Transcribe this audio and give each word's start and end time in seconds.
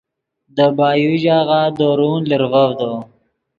دے 0.55 0.67
بایو 0.77 1.13
ژاغہ 1.23 1.61
درون 1.77 2.21
لرڤڤدو 2.29 2.93